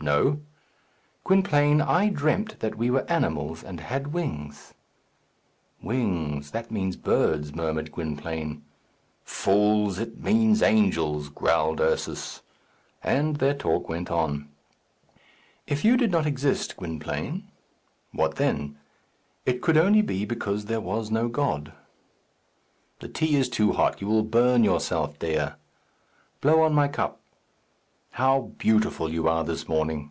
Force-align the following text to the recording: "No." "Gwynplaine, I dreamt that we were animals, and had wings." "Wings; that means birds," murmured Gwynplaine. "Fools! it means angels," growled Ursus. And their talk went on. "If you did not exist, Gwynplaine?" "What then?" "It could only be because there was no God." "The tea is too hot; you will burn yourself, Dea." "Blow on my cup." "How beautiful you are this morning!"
"No." 0.00 0.40
"Gwynplaine, 1.22 1.80
I 1.80 2.08
dreamt 2.08 2.58
that 2.58 2.74
we 2.74 2.90
were 2.90 3.08
animals, 3.08 3.62
and 3.62 3.78
had 3.78 4.12
wings." 4.12 4.74
"Wings; 5.80 6.50
that 6.50 6.72
means 6.72 6.96
birds," 6.96 7.54
murmured 7.54 7.92
Gwynplaine. 7.92 8.64
"Fools! 9.22 10.00
it 10.00 10.18
means 10.18 10.60
angels," 10.60 11.28
growled 11.28 11.78
Ursus. 11.80 12.42
And 13.04 13.36
their 13.36 13.54
talk 13.54 13.88
went 13.88 14.10
on. 14.10 14.48
"If 15.68 15.84
you 15.84 15.96
did 15.96 16.10
not 16.10 16.26
exist, 16.26 16.76
Gwynplaine?" 16.76 17.44
"What 18.10 18.34
then?" 18.34 18.78
"It 19.46 19.62
could 19.62 19.76
only 19.76 20.02
be 20.02 20.24
because 20.24 20.64
there 20.64 20.80
was 20.80 21.12
no 21.12 21.28
God." 21.28 21.74
"The 22.98 23.06
tea 23.08 23.36
is 23.36 23.48
too 23.48 23.70
hot; 23.74 24.00
you 24.00 24.08
will 24.08 24.24
burn 24.24 24.64
yourself, 24.64 25.16
Dea." 25.20 25.50
"Blow 26.40 26.62
on 26.62 26.74
my 26.74 26.88
cup." 26.88 27.20
"How 28.16 28.50
beautiful 28.58 29.10
you 29.10 29.26
are 29.26 29.42
this 29.42 29.66
morning!" 29.66 30.10